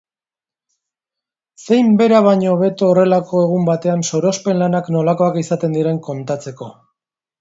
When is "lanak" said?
4.63-4.93